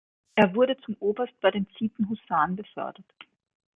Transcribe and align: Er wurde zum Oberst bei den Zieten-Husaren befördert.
Er 0.33 0.55
wurde 0.55 0.77
zum 0.83 0.95
Oberst 0.99 1.39
bei 1.41 1.51
den 1.51 1.67
Zieten-Husaren 1.77 2.55
befördert. 2.55 3.05